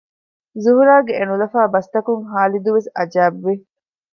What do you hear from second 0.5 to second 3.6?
ޒުހުރާގެ އެނުލަފާ ބަސްތަކުން ހާލިދުވެސް އަޖައިބު ވި